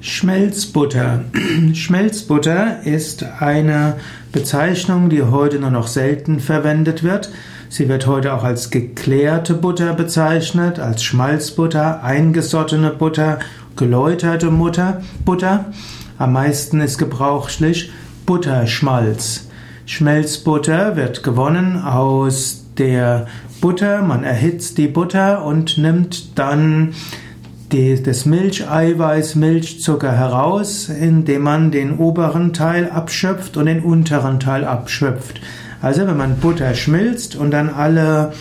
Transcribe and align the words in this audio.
Schmelzbutter. 0.00 1.24
Schmelzbutter 1.74 2.82
ist 2.84 3.24
eine 3.40 3.96
Bezeichnung, 4.32 5.10
die 5.10 5.22
heute 5.22 5.58
nur 5.58 5.70
noch 5.70 5.88
selten 5.88 6.40
verwendet 6.40 7.02
wird. 7.02 7.30
Sie 7.68 7.88
wird 7.88 8.06
heute 8.06 8.32
auch 8.32 8.44
als 8.44 8.70
geklärte 8.70 9.54
Butter 9.54 9.94
bezeichnet, 9.94 10.78
als 10.78 11.02
Schmalzbutter, 11.02 12.02
eingesottene 12.02 12.90
Butter, 12.90 13.40
geläuterte 13.76 14.50
Mutter, 14.50 15.02
Butter. 15.24 15.66
Am 16.16 16.32
meisten 16.32 16.80
ist 16.80 16.98
gebrauchlich 16.98 17.90
Butterschmalz. 18.24 19.48
Schmelzbutter 19.86 20.96
wird 20.96 21.22
gewonnen 21.22 21.82
aus 21.82 22.64
der 22.78 23.26
Butter. 23.60 24.02
Man 24.02 24.24
erhitzt 24.24 24.78
die 24.78 24.88
Butter 24.88 25.44
und 25.44 25.78
nimmt 25.78 26.38
dann 26.38 26.94
das 27.70 28.24
Milcheiweiß, 28.24 29.34
Milchzucker 29.34 30.12
heraus, 30.12 30.88
indem 30.88 31.42
man 31.42 31.70
den 31.70 31.98
oberen 31.98 32.52
Teil 32.52 32.90
abschöpft 32.90 33.56
und 33.56 33.66
den 33.66 33.80
unteren 33.80 34.40
Teil 34.40 34.64
abschöpft. 34.64 35.40
Also 35.82 36.06
wenn 36.06 36.16
man 36.16 36.38
Butter 36.38 36.74
schmilzt 36.74 37.36
und 37.36 37.50
dann 37.50 37.68
alle 37.68 38.32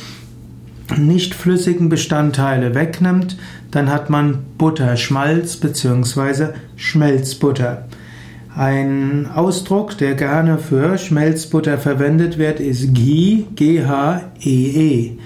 nicht 0.98 1.36
flüssigen 1.36 1.90
Bestandteile 1.90 2.73
wegnimmt, 2.73 3.38
dann 3.72 3.91
hat 3.91 4.09
man 4.09 4.45
Butterschmalz 4.58 5.58
bzw. 5.58 6.53
Schmelzbutter. 6.78 7.86
Ein 8.55 9.28
Ausdruck, 9.36 9.98
der 9.98 10.16
gerne 10.16 10.58
für 10.58 10.98
Schmelzbutter 10.98 11.78
verwendet 11.78 12.38
wird, 12.38 12.59
ist 12.59 12.94
Ghee, 12.94 13.45
G-H-E-E. 13.55 15.12
-E. 15.12 15.17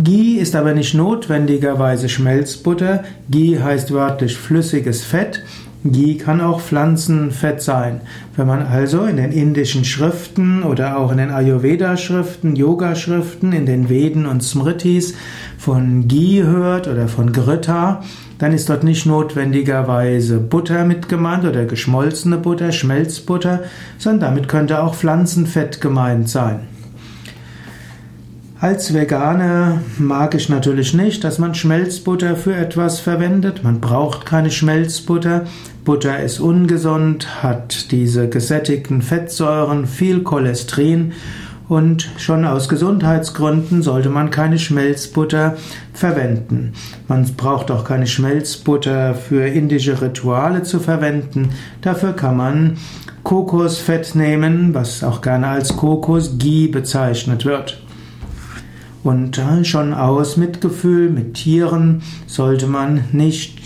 Ghee 0.00 0.34
ist 0.34 0.54
aber 0.54 0.74
nicht 0.74 0.94
notwendigerweise 0.94 2.08
Schmelzbutter. 2.08 3.02
Ghee 3.30 3.58
heißt 3.58 3.92
wörtlich 3.92 4.36
flüssiges 4.36 5.02
Fett. 5.02 5.42
Ghee 5.84 6.14
kann 6.14 6.40
auch 6.40 6.60
Pflanzenfett 6.60 7.60
sein. 7.60 8.02
Wenn 8.36 8.46
man 8.46 8.62
also 8.62 9.06
in 9.06 9.16
den 9.16 9.32
indischen 9.32 9.84
Schriften 9.84 10.62
oder 10.62 10.98
auch 10.98 11.10
in 11.10 11.18
den 11.18 11.32
Ayurveda-Schriften, 11.32 12.54
Yoga-Schriften, 12.54 13.52
in 13.52 13.66
den 13.66 13.88
Veden 13.88 14.26
und 14.26 14.44
Smritis 14.44 15.14
von 15.58 16.06
Ghee 16.06 16.44
hört 16.44 16.86
oder 16.86 17.08
von 17.08 17.32
Grita, 17.32 18.04
dann 18.38 18.52
ist 18.52 18.68
dort 18.68 18.84
nicht 18.84 19.04
notwendigerweise 19.04 20.38
Butter 20.38 20.84
mit 20.84 21.08
gemeint 21.08 21.44
oder 21.44 21.64
geschmolzene 21.64 22.36
Butter, 22.36 22.70
Schmelzbutter, 22.70 23.64
sondern 23.98 24.30
damit 24.30 24.48
könnte 24.48 24.80
auch 24.80 24.94
Pflanzenfett 24.94 25.80
gemeint 25.80 26.28
sein. 26.28 26.77
Als 28.60 28.92
Veganer 28.92 29.82
mag 29.98 30.34
ich 30.34 30.48
natürlich 30.48 30.92
nicht, 30.92 31.22
dass 31.22 31.38
man 31.38 31.54
Schmelzbutter 31.54 32.34
für 32.34 32.56
etwas 32.56 32.98
verwendet. 32.98 33.62
Man 33.62 33.80
braucht 33.80 34.26
keine 34.26 34.50
Schmelzbutter. 34.50 35.44
Butter 35.84 36.18
ist 36.18 36.40
ungesund, 36.40 37.44
hat 37.44 37.92
diese 37.92 38.28
gesättigten 38.28 39.00
Fettsäuren, 39.00 39.86
viel 39.86 40.24
Cholesterin 40.24 41.12
und 41.68 42.10
schon 42.18 42.44
aus 42.44 42.68
Gesundheitsgründen 42.68 43.82
sollte 43.82 44.08
man 44.08 44.30
keine 44.30 44.58
Schmelzbutter 44.58 45.56
verwenden. 45.92 46.72
Man 47.06 47.32
braucht 47.36 47.70
auch 47.70 47.84
keine 47.84 48.08
Schmelzbutter 48.08 49.14
für 49.14 49.46
indische 49.46 50.02
Rituale 50.02 50.64
zu 50.64 50.80
verwenden. 50.80 51.50
Dafür 51.80 52.12
kann 52.12 52.36
man 52.36 52.76
Kokosfett 53.22 54.16
nehmen, 54.16 54.74
was 54.74 55.04
auch 55.04 55.20
gerne 55.20 55.46
als 55.46 55.76
Kokosghee 55.76 56.66
bezeichnet 56.66 57.44
wird. 57.44 57.82
Und 59.04 59.40
schon 59.62 59.94
aus 59.94 60.36
Mitgefühl 60.36 61.08
mit 61.08 61.34
Tieren 61.34 62.02
sollte 62.26 62.66
man 62.66 63.04
nicht 63.12 63.60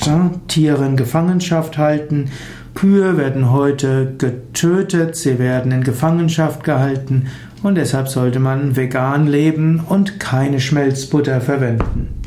Tiere 0.48 0.84
in 0.86 0.96
Gefangenschaft 0.96 1.78
halten. 1.78 2.26
Kühe 2.74 3.16
werden 3.16 3.50
heute 3.50 4.14
getötet, 4.18 5.16
sie 5.16 5.38
werden 5.38 5.72
in 5.72 5.82
Gefangenschaft 5.82 6.64
gehalten 6.64 7.26
und 7.62 7.76
deshalb 7.76 8.08
sollte 8.08 8.40
man 8.40 8.76
vegan 8.76 9.26
leben 9.26 9.80
und 9.88 10.18
keine 10.18 10.60
Schmelzbutter 10.60 11.40
verwenden. 11.40 12.21